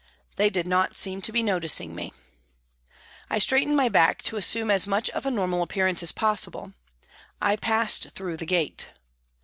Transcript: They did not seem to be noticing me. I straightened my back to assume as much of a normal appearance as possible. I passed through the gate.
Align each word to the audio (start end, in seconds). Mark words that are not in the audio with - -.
They 0.35 0.49
did 0.49 0.65
not 0.65 0.95
seem 0.95 1.21
to 1.21 1.31
be 1.31 1.43
noticing 1.43 1.93
me. 1.93 2.11
I 3.29 3.37
straightened 3.37 3.77
my 3.77 3.87
back 3.87 4.23
to 4.23 4.35
assume 4.35 4.71
as 4.71 4.87
much 4.87 5.11
of 5.11 5.27
a 5.27 5.29
normal 5.29 5.61
appearance 5.61 6.01
as 6.01 6.11
possible. 6.11 6.73
I 7.39 7.55
passed 7.55 8.09
through 8.15 8.37
the 8.37 8.47
gate. 8.47 8.89